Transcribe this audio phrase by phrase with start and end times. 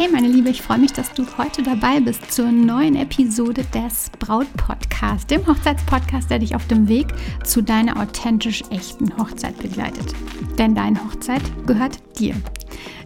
[0.00, 4.08] Hey meine Liebe, ich freue mich, dass du heute dabei bist zur neuen Episode des
[4.18, 7.08] Braut Podcast, dem Hochzeitspodcast, der dich auf dem Weg
[7.44, 10.14] zu deiner authentisch echten Hochzeit begleitet.
[10.56, 12.34] Denn deine Hochzeit gehört dir.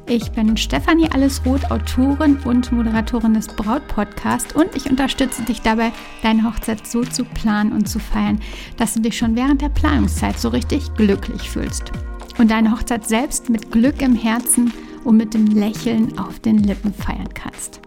[0.06, 5.90] Ich bin Stefanie Allesroth, Autorin und Moderatorin des Braut Podcast und ich unterstütze dich dabei,
[6.22, 8.38] deine Hochzeit so zu planen und zu feiern,
[8.76, 11.90] dass du dich schon während der Planungszeit so richtig glücklich fühlst
[12.38, 14.72] und deine Hochzeit selbst mit Glück im Herzen
[15.04, 17.80] und mit dem Lächeln auf den Lippen feiern kannst.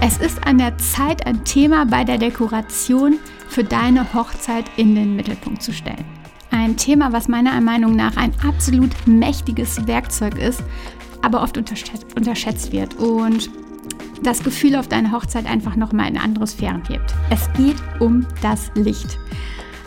[0.00, 5.16] Es ist an der Zeit, ein Thema bei der Dekoration für deine Hochzeit in den
[5.16, 6.04] Mittelpunkt zu stellen.
[6.50, 10.62] Ein Thema, was meiner Meinung nach ein absolut mächtiges Werkzeug ist,
[11.22, 13.50] aber oft unterschätzt wird und
[14.22, 17.14] das Gefühl auf deine Hochzeit einfach nochmal in andere Sphären hebt.
[17.30, 19.18] Es geht um das Licht.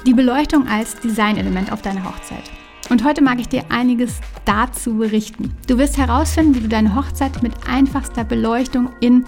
[0.05, 2.43] Die Beleuchtung als Designelement auf deiner Hochzeit.
[2.89, 5.55] Und heute mag ich dir einiges dazu berichten.
[5.67, 9.25] Du wirst herausfinden, wie du deine Hochzeit mit einfachster Beleuchtung in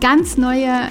[0.00, 0.88] ganz neue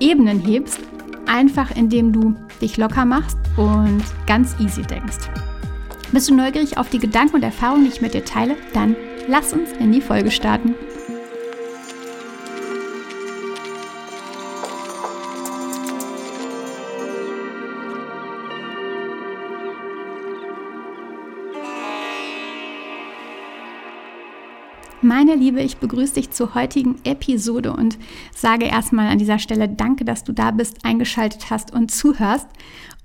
[0.00, 0.80] Ebenen hebst,
[1.26, 5.18] einfach indem du dich locker machst und ganz easy denkst.
[6.10, 8.56] Bist du neugierig auf die Gedanken und Erfahrungen, die ich mit dir teile?
[8.74, 8.96] Dann
[9.28, 10.74] lass uns in die Folge starten.
[25.04, 27.98] Meine Liebe, ich begrüße dich zur heutigen Episode und
[28.32, 32.46] sage erstmal an dieser Stelle Danke, dass du da bist, eingeschaltet hast und zuhörst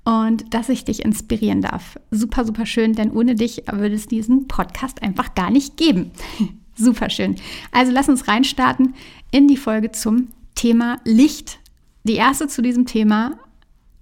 [0.04, 1.98] und dass ich dich inspirieren darf.
[2.12, 6.12] Super, super schön, denn ohne dich würde es diesen Podcast einfach gar nicht geben.
[6.76, 7.34] super schön.
[7.72, 8.94] Also lass uns reinstarten
[9.32, 11.58] in die Folge zum Thema Licht.
[12.04, 13.38] Die erste zu diesem Thema,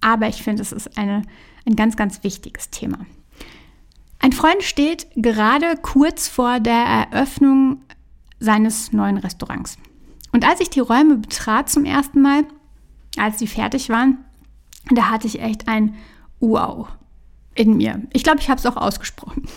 [0.01, 1.23] aber ich finde, es ist eine,
[1.65, 2.99] ein ganz, ganz wichtiges Thema.
[4.27, 7.83] Ein Freund steht gerade kurz vor der Eröffnung
[8.41, 9.77] seines neuen Restaurants.
[10.33, 12.43] Und als ich die Räume betrat zum ersten Mal,
[13.15, 14.17] als sie fertig waren,
[14.91, 15.95] da hatte ich echt ein
[16.41, 16.89] Wow
[17.55, 18.01] in mir.
[18.11, 19.47] Ich glaube, ich habe es auch ausgesprochen.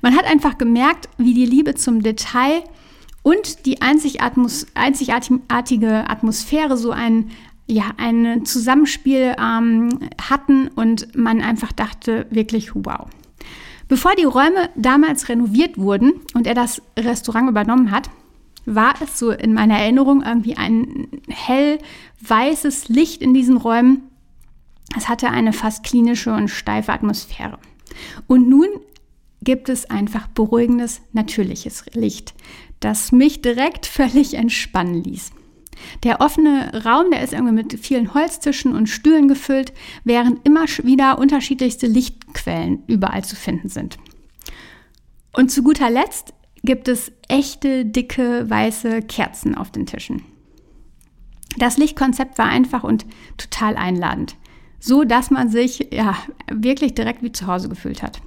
[0.00, 2.62] Man hat einfach gemerkt, wie die Liebe zum Detail
[3.24, 7.32] und die einzigartige Atmosphäre so ein,
[7.66, 13.08] ja, ein Zusammenspiel ähm, hatten und man einfach dachte, wirklich wow.
[13.88, 18.10] Bevor die Räume damals renoviert wurden und er das Restaurant übernommen hat,
[18.66, 21.78] war es so in meiner Erinnerung irgendwie ein hell
[22.20, 24.02] weißes Licht in diesen Räumen.
[24.96, 27.58] Es hatte eine fast klinische und steife Atmosphäre.
[28.26, 28.68] Und nun
[29.42, 32.34] gibt es einfach beruhigendes, natürliches Licht,
[32.80, 35.30] das mich direkt völlig entspannen ließ.
[36.02, 39.72] Der offene Raum, der ist irgendwie mit vielen Holztischen und Stühlen gefüllt,
[40.04, 43.98] während immer wieder unterschiedlichste Lichtquellen überall zu finden sind.
[45.32, 50.24] Und zu guter Letzt gibt es echte, dicke, weiße Kerzen auf den Tischen.
[51.58, 53.06] Das Lichtkonzept war einfach und
[53.36, 54.36] total einladend,
[54.78, 56.16] so dass man sich ja
[56.50, 58.20] wirklich direkt wie zu Hause gefühlt hat.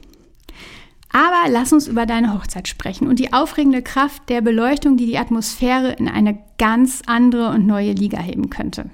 [1.14, 5.18] Aber lass uns über deine Hochzeit sprechen und die aufregende Kraft der Beleuchtung, die die
[5.18, 8.90] Atmosphäre in eine ganz andere und neue Liga heben könnte.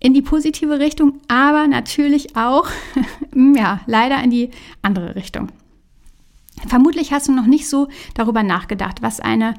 [0.00, 2.68] In die positive Richtung, aber natürlich auch,
[3.34, 4.50] ja, leider in die
[4.82, 5.50] andere Richtung.
[6.66, 9.54] Vermutlich hast du noch nicht so darüber nachgedacht, was eine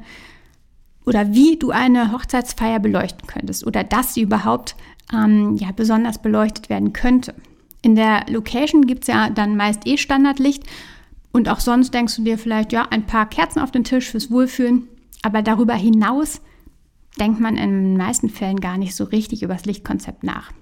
[1.04, 4.76] oder wie du eine Hochzeitsfeier beleuchten könntest oder dass sie überhaupt
[5.12, 7.34] ähm, ja, besonders beleuchtet werden könnte.
[7.80, 10.64] In der Location gibt es ja dann meist eh Standardlicht
[11.32, 14.30] und auch sonst denkst du dir vielleicht, ja, ein paar Kerzen auf den Tisch fürs
[14.30, 14.88] Wohlfühlen.
[15.22, 16.40] Aber darüber hinaus
[17.18, 20.52] denkt man in den meisten Fällen gar nicht so richtig über das Lichtkonzept nach.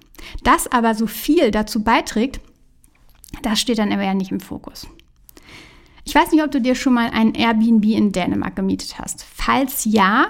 [0.42, 2.40] Das aber so viel dazu beiträgt,
[3.42, 4.86] das steht dann aber ja nicht im Fokus.
[6.06, 9.24] Ich weiß nicht, ob du dir schon mal ein Airbnb in Dänemark gemietet hast.
[9.24, 10.28] Falls ja,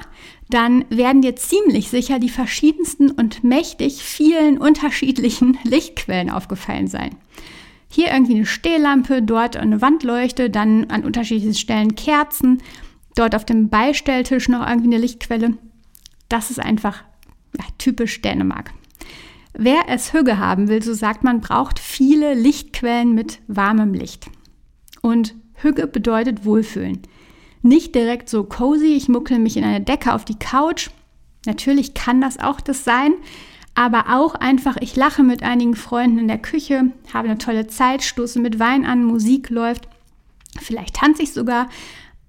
[0.49, 7.17] dann werden dir ziemlich sicher die verschiedensten und mächtig vielen unterschiedlichen Lichtquellen aufgefallen sein.
[7.94, 12.61] Hier irgendwie eine Stehlampe, dort eine Wandleuchte, dann an unterschiedlichen Stellen Kerzen,
[13.14, 15.56] dort auf dem Beistelltisch noch irgendwie eine Lichtquelle.
[16.29, 17.05] Das ist einfach
[17.56, 18.73] ja, typisch Dänemark.
[19.52, 24.26] Wer es Hüge haben will, so sagt man, braucht viele Lichtquellen mit warmem Licht.
[25.00, 26.99] Und Hüge bedeutet Wohlfühlen.
[27.62, 30.91] Nicht direkt so cozy, ich muckel mich in eine Decke auf die Couch.
[31.46, 33.12] Natürlich kann das auch das sein,
[33.75, 38.03] aber auch einfach, ich lache mit einigen Freunden in der Küche, habe eine tolle Zeit,
[38.03, 39.88] stoße mit Wein an, Musik läuft,
[40.61, 41.69] vielleicht tanze ich sogar.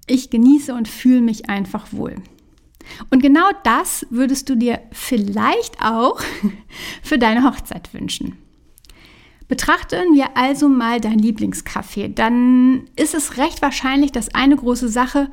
[0.08, 2.16] Ich genieße und fühle mich einfach wohl.
[3.10, 6.20] Und genau das würdest du dir vielleicht auch
[7.02, 8.36] für deine Hochzeit wünschen.
[9.48, 15.30] Betrachten wir also mal dein Lieblingscafé, dann ist es recht wahrscheinlich, dass eine große Sache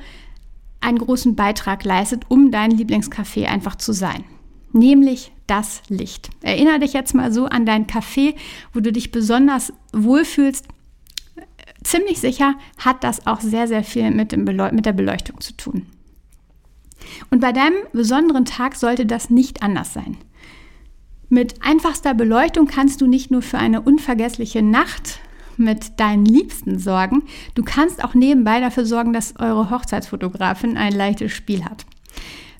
[0.81, 4.23] einen großen Beitrag leistet, um dein Lieblingscafé einfach zu sein.
[4.71, 6.29] Nämlich das Licht.
[6.41, 8.35] Erinnere dich jetzt mal so an dein Café,
[8.73, 10.67] wo du dich besonders wohlfühlst.
[11.83, 15.85] Ziemlich sicher hat das auch sehr, sehr viel mit, mit der Beleuchtung zu tun.
[17.29, 20.17] Und bei deinem besonderen Tag sollte das nicht anders sein.
[21.29, 25.19] Mit einfachster Beleuchtung kannst du nicht nur für eine unvergessliche Nacht
[25.57, 27.23] mit deinen Liebsten sorgen,
[27.55, 31.85] du kannst auch nebenbei dafür sorgen, dass eure Hochzeitsfotografin ein leichtes Spiel hat.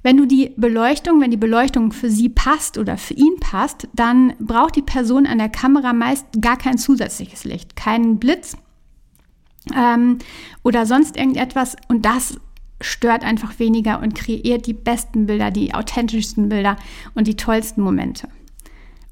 [0.03, 4.33] Wenn du die Beleuchtung, wenn die Beleuchtung für sie passt oder für ihn passt, dann
[4.39, 8.57] braucht die Person an der Kamera meist gar kein zusätzliches Licht, keinen Blitz
[9.73, 10.19] ähm,
[10.61, 11.77] oder sonst irgendetwas.
[11.87, 12.37] Und das
[12.81, 16.75] stört einfach weniger und kreiert die besten Bilder, die authentischsten Bilder
[17.15, 18.27] und die tollsten Momente.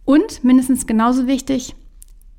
[0.03, 1.73] Und mindestens genauso wichtig,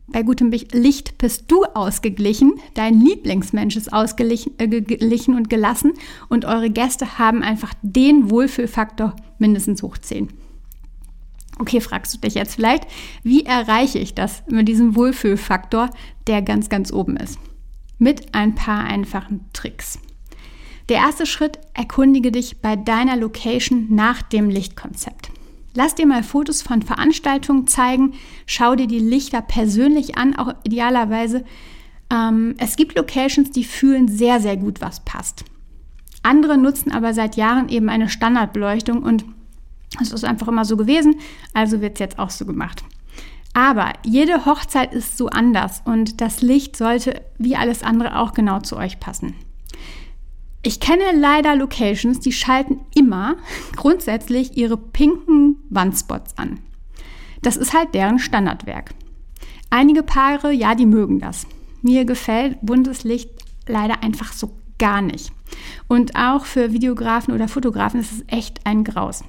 [0.09, 5.93] bei gutem Licht bist du ausgeglichen, dein Lieblingsmensch ist ausgeglichen äh, und gelassen
[6.29, 10.29] und eure Gäste haben einfach den Wohlfühlfaktor mindestens hoch 10.
[11.59, 12.87] Okay, fragst du dich jetzt vielleicht,
[13.23, 15.91] wie erreiche ich das mit diesem Wohlfühlfaktor,
[16.27, 17.39] der ganz, ganz oben ist?
[17.99, 19.99] Mit ein paar einfachen Tricks.
[20.89, 25.32] Der erste Schritt, erkundige dich bei deiner Location nach dem Lichtkonzept.
[25.75, 28.15] Lass dir mal Fotos von Veranstaltungen zeigen,
[28.47, 31.45] schau dir die Lichter persönlich an, auch idealerweise.
[32.11, 35.45] Ähm, es gibt Locations, die fühlen sehr, sehr gut, was passt.
[36.23, 39.25] Andere nutzen aber seit Jahren eben eine Standardbeleuchtung und
[40.01, 41.17] es ist einfach immer so gewesen,
[41.55, 42.85] also wird es jetzt auch so gemacht.
[43.55, 48.61] Aber jede Hochzeit ist so anders und das Licht sollte wie alles andere auch genau
[48.61, 49.35] zu euch passen.
[50.65, 53.37] Ich kenne leider Locations, die schalten immer
[53.77, 56.61] grundsätzlich ihre pinken Wandspots an.
[57.43, 58.95] Das ist halt deren Standardwerk.
[59.71, 61.47] Einige Paare, ja, die mögen das.
[61.83, 63.31] Mir gefällt buntes Licht
[63.67, 65.33] leider einfach so gar nicht.
[65.89, 69.25] Und auch für Videografen oder Fotografen ist es echt ein Graus.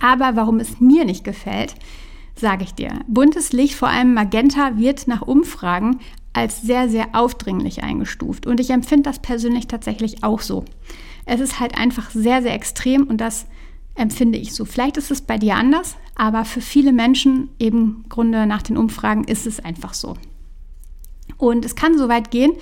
[0.00, 1.74] Aber warum es mir nicht gefällt,
[2.34, 3.00] sage ich dir.
[3.06, 6.00] Buntes Licht, vor allem Magenta, wird nach Umfragen
[6.32, 8.46] als sehr, sehr aufdringlich eingestuft.
[8.46, 10.64] Und ich empfinde das persönlich tatsächlich auch so.
[11.26, 13.46] Es ist halt einfach sehr, sehr extrem und das
[13.94, 14.64] empfinde ich so.
[14.64, 19.24] Vielleicht ist es bei dir anders, aber für viele Menschen, eben Grunde nach den Umfragen,
[19.24, 20.14] ist es einfach so.
[21.36, 22.52] Und es kann so weit gehen,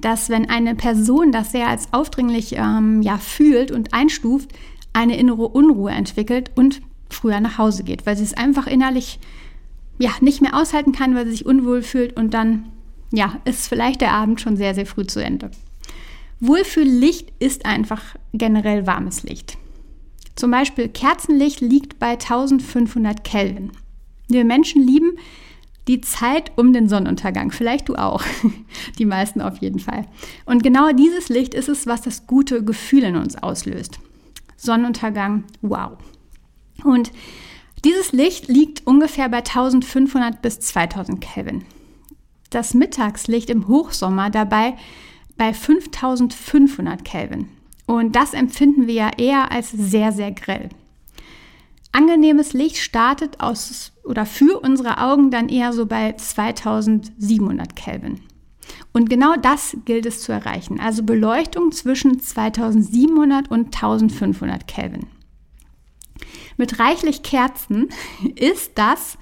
[0.00, 4.50] dass wenn eine Person das sehr als aufdringlich ähm, ja, fühlt und einstuft,
[4.92, 6.80] eine innere Unruhe entwickelt und
[7.10, 9.18] früher nach Hause geht, weil sie es einfach innerlich
[9.98, 12.64] ja, nicht mehr aushalten kann, weil sie sich unwohl fühlt und dann
[13.12, 15.50] ja, ist vielleicht der Abend schon sehr, sehr früh zu Ende.
[16.40, 19.56] Wohlfühllicht ist einfach generell warmes Licht.
[20.34, 23.72] Zum Beispiel Kerzenlicht liegt bei 1500 Kelvin.
[24.28, 25.12] Wir Menschen lieben
[25.88, 27.52] die Zeit um den Sonnenuntergang.
[27.52, 28.22] Vielleicht du auch.
[28.98, 30.04] Die meisten auf jeden Fall.
[30.44, 34.00] Und genau dieses Licht ist es, was das gute Gefühl in uns auslöst.
[34.56, 35.92] Sonnenuntergang, wow.
[36.82, 37.12] Und
[37.84, 41.64] dieses Licht liegt ungefähr bei 1500 bis 2000 Kelvin
[42.54, 44.76] das Mittagslicht im Hochsommer dabei
[45.36, 47.48] bei 5500 Kelvin.
[47.86, 50.68] Und das empfinden wir ja eher als sehr, sehr grell.
[51.92, 58.20] Angenehmes Licht startet aus oder für unsere Augen dann eher so bei 2700 Kelvin.
[58.92, 60.80] Und genau das gilt es zu erreichen.
[60.80, 65.06] Also Beleuchtung zwischen 2700 und 1500 Kelvin.
[66.56, 67.88] Mit reichlich Kerzen
[68.34, 69.16] ist das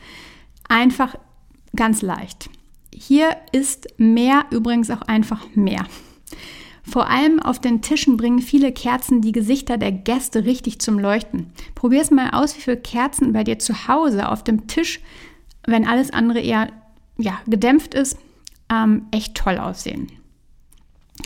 [0.68, 1.16] einfach
[1.76, 2.48] ganz leicht.
[2.96, 5.84] Hier ist mehr übrigens auch einfach mehr.
[6.84, 11.50] Vor allem auf den Tischen bringen viele Kerzen die Gesichter der Gäste richtig zum Leuchten.
[11.74, 15.00] Probier es mal aus, wie viele Kerzen bei dir zu Hause auf dem Tisch,
[15.66, 16.68] wenn alles andere eher
[17.18, 18.16] ja, gedämpft ist,
[18.70, 20.12] ähm, echt toll aussehen.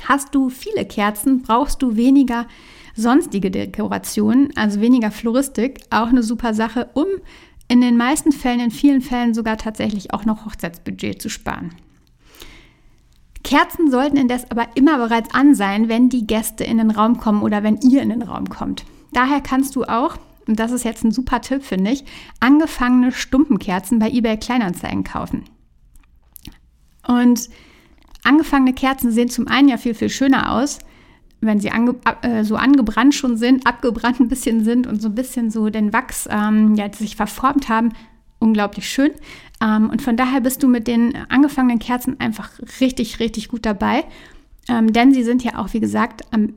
[0.05, 2.47] Hast du viele Kerzen, brauchst du weniger
[2.95, 7.07] sonstige Dekorationen, also weniger Floristik, auch eine super Sache, um
[7.69, 11.75] in den meisten Fällen, in vielen Fällen sogar tatsächlich auch noch Hochzeitsbudget zu sparen.
[13.45, 17.43] Kerzen sollten indes aber immer bereits an sein, wenn die Gäste in den Raum kommen
[17.43, 18.85] oder wenn ihr in den Raum kommt.
[19.13, 22.05] Daher kannst du auch, und das ist jetzt ein super Tipp, finde ich,
[22.41, 25.45] angefangene Stumpenkerzen bei eBay Kleinanzeigen kaufen.
[27.07, 27.49] Und
[28.23, 30.79] angefangene Kerzen sehen zum einen ja viel, viel schöner aus,
[31.41, 35.15] wenn sie ange, äh, so angebrannt schon sind, abgebrannt ein bisschen sind und so ein
[35.15, 37.93] bisschen so den Wachs ähm, ja, sich verformt haben,
[38.39, 39.11] unglaublich schön.
[39.63, 44.05] Ähm, und von daher bist du mit den angefangenen Kerzen einfach richtig, richtig gut dabei.
[44.69, 46.55] Ähm, denn sie sind ja auch, wie gesagt, am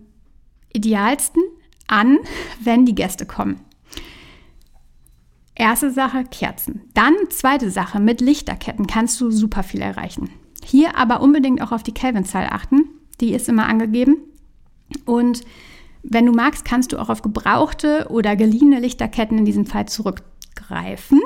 [0.73, 1.41] idealsten
[1.87, 2.17] an,
[2.63, 3.59] wenn die Gäste kommen.
[5.53, 6.81] Erste Sache, Kerzen.
[6.93, 10.29] Dann zweite Sache, mit Lichterketten kannst du super viel erreichen.
[10.63, 12.89] Hier aber unbedingt auch auf die Kelvinzahl achten.
[13.19, 14.17] Die ist immer angegeben.
[15.05, 15.41] Und
[16.03, 21.21] Wenn du magst, kannst du auch auf gebrauchte oder geliehene Lichterketten in diesem Fall zurückgreifen.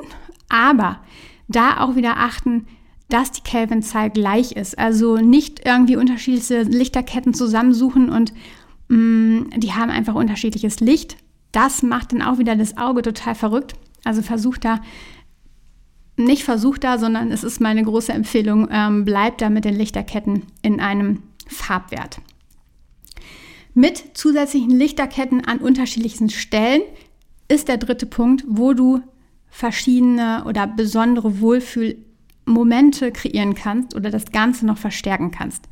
[0.50, 1.00] Aber
[1.48, 2.67] da auch wieder achten,
[3.10, 4.77] dass die Kelvinzahl gleich ist.
[4.77, 8.34] Also nicht irgendwie unterschiedliche Lichterketten zusammensuchen und
[8.88, 11.17] mh, mm, die haben einfach unterschiedliches Licht.
[11.51, 13.75] Das macht dann auch wieder das Auge total verrückt.
[14.03, 14.82] Also versuch da,
[16.17, 20.44] nicht versuch da, sondern es ist meine große Empfehlung, ähm, bleib da mit den Lichterketten
[20.62, 22.20] in einem Farbwert.
[23.77, 26.82] Mit zusätzlichen Lichterketten an unterschiedlichsten Stellen
[27.50, 29.01] ist der dritte Punkt, wo du
[29.50, 35.65] verschiedene oder besondere Wohlfühlmomente kreieren kannst oder das Ganze noch verstärken kannst.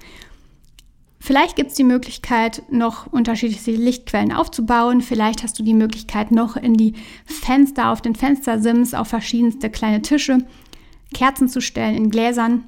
[1.21, 4.99] Vielleicht gibt es die Möglichkeit, noch unterschiedliche Lichtquellen aufzubauen.
[4.99, 6.95] Vielleicht hast du die Möglichkeit, noch in die
[7.25, 10.39] Fenster, auf den Fenstersims, auf verschiedenste kleine Tische
[11.13, 12.65] Kerzen zu stellen in Gläsern.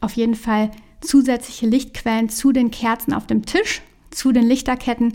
[0.00, 0.70] Auf jeden Fall
[1.02, 3.82] zusätzliche Lichtquellen zu den Kerzen auf dem Tisch,
[4.12, 5.14] zu den Lichterketten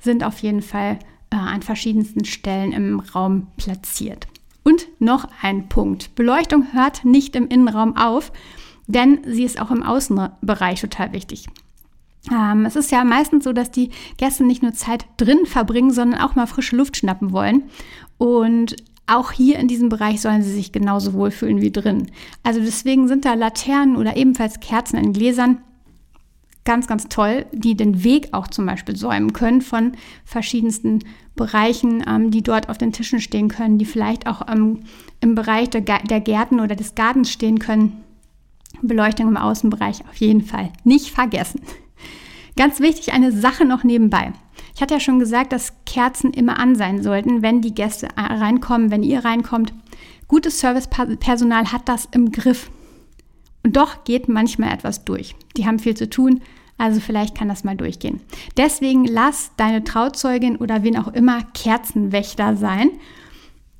[0.00, 0.98] sind auf jeden Fall
[1.30, 4.26] äh, an verschiedensten Stellen im Raum platziert.
[4.62, 6.14] Und noch ein Punkt.
[6.14, 8.32] Beleuchtung hört nicht im Innenraum auf,
[8.86, 11.46] denn sie ist auch im Außenbereich total wichtig.
[12.32, 16.20] Ähm, es ist ja meistens so, dass die Gäste nicht nur Zeit drin verbringen, sondern
[16.20, 17.64] auch mal frische Luft schnappen wollen.
[18.18, 18.76] Und
[19.06, 22.10] auch hier in diesem Bereich sollen sie sich genauso wohlfühlen wie drin.
[22.42, 25.58] Also deswegen sind da Laternen oder ebenfalls Kerzen in Gläsern
[26.66, 29.92] ganz, ganz toll, die den Weg auch zum Beispiel säumen können von
[30.26, 30.98] verschiedensten
[31.34, 34.80] Bereichen, ähm, die dort auf den Tischen stehen können, die vielleicht auch ähm,
[35.20, 38.04] im Bereich der, der Gärten oder des Gartens stehen können.
[38.82, 41.62] Beleuchtung im Außenbereich auf jeden Fall nicht vergessen.
[42.56, 44.32] Ganz wichtig, eine Sache noch nebenbei.
[44.74, 48.90] Ich hatte ja schon gesagt, dass Kerzen immer an sein sollten, wenn die Gäste reinkommen,
[48.90, 49.72] wenn ihr reinkommt.
[50.28, 52.70] Gutes Servicepersonal hat das im Griff.
[53.66, 55.34] Und doch geht manchmal etwas durch.
[55.56, 56.40] Die haben viel zu tun,
[56.78, 58.20] also vielleicht kann das mal durchgehen.
[58.56, 62.90] Deswegen lass deine Trauzeugin oder wen auch immer Kerzenwächter sein.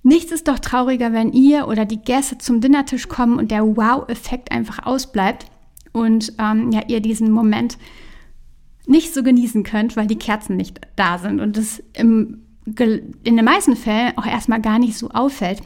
[0.02, 4.50] Nichts ist doch trauriger, wenn ihr oder die Gäste zum Dinnertisch kommen und der Wow-Effekt
[4.50, 5.46] einfach ausbleibt
[5.92, 7.78] und ähm, ja, ihr diesen Moment
[8.88, 13.44] nicht so genießen könnt, weil die Kerzen nicht da sind und es im, in den
[13.44, 15.60] meisten Fällen auch erstmal gar nicht so auffällt,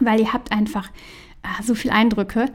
[0.00, 0.88] weil ihr habt einfach
[1.42, 2.46] äh, so viele Eindrücke.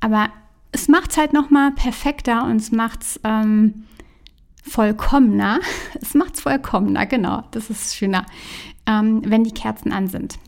[0.00, 0.30] Aber
[0.72, 3.84] es macht es halt nochmal perfekter und es macht es ähm,
[4.62, 5.60] vollkommener.
[6.00, 8.26] Es macht es vollkommener, genau, das ist schöner,
[8.86, 10.38] ähm, wenn die Kerzen an sind.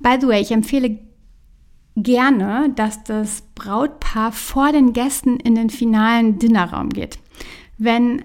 [0.00, 0.98] By the way, ich empfehle
[1.96, 7.18] gerne, dass das Brautpaar vor den Gästen in den finalen Dinnerraum geht.
[7.76, 8.22] Wenn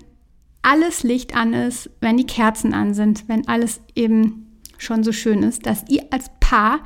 [0.61, 5.43] alles Licht an ist, wenn die Kerzen an sind, wenn alles eben schon so schön
[5.43, 6.79] ist, dass ihr als Paar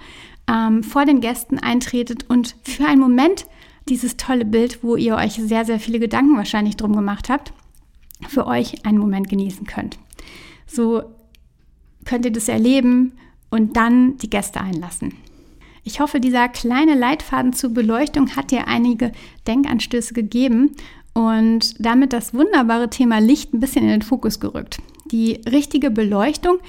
[0.49, 3.45] ähm, vor den Gästen eintretet und für einen Moment
[3.89, 7.53] dieses tolle Bild, wo ihr euch sehr, sehr viele Gedanken wahrscheinlich drum gemacht habt,
[8.27, 9.97] für euch einen Moment genießen könnt.
[10.65, 11.03] So
[12.05, 13.13] könnt ihr das erleben
[13.49, 15.13] und dann die Gäste einlassen.
[15.83, 19.13] Ich hoffe, dieser kleine Leitfaden zur Beleuchtung hat dir einige
[19.47, 20.75] Denkanstöße gegeben
[21.13, 24.79] und damit das wunderbare Thema Licht ein bisschen in den Fokus gerückt.
[25.11, 26.59] Die richtige Beleuchtung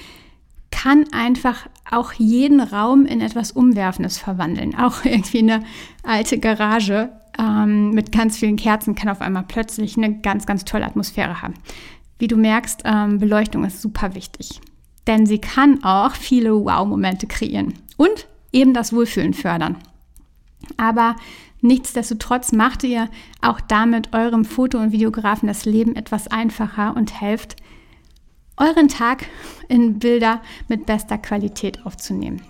[0.71, 4.75] kann einfach auch jeden Raum in etwas Umwerfendes verwandeln.
[4.75, 5.63] Auch irgendwie eine
[6.03, 10.85] alte Garage ähm, mit ganz vielen Kerzen kann auf einmal plötzlich eine ganz, ganz tolle
[10.85, 11.53] Atmosphäre haben.
[12.17, 14.59] Wie du merkst, ähm, Beleuchtung ist super wichtig.
[15.07, 19.77] Denn sie kann auch viele Wow-Momente kreieren und eben das Wohlfühlen fördern.
[20.77, 21.15] Aber
[21.61, 23.09] nichtsdestotrotz macht ihr
[23.41, 27.55] auch damit eurem Foto- und Videografen das Leben etwas einfacher und helft,
[28.59, 29.25] euren Tag
[29.67, 32.41] in Bilder mit bester Qualität aufzunehmen.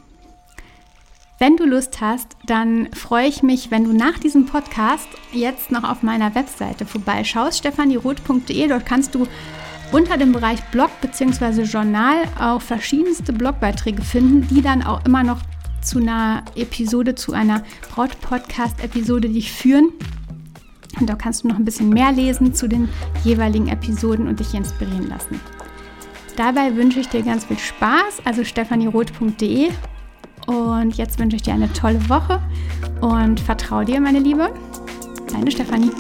[1.42, 5.86] Wenn du Lust hast, dann freue ich mich, wenn du nach diesem Podcast jetzt noch
[5.90, 8.68] auf meiner Webseite vorbeischaust, stefanieroth.de.
[8.68, 9.26] Dort kannst du
[9.94, 11.62] unter dem Bereich Blog bzw.
[11.62, 15.40] Journal auch verschiedenste Blogbeiträge finden, die dann auch immer noch
[15.82, 17.64] zu einer Episode, zu einer
[17.94, 19.94] Braut-Podcast-Episode dich führen.
[21.00, 22.90] Und da kannst du noch ein bisschen mehr lesen zu den
[23.24, 25.40] jeweiligen Episoden und dich inspirieren lassen.
[26.40, 29.72] Dabei wünsche ich dir ganz viel Spaß, also stefanieroth.de.
[30.48, 32.42] Und jetzt wünsche ich dir eine tolle Woche
[33.02, 34.50] und vertraue dir, meine Liebe.
[35.30, 35.92] Deine Stefanie.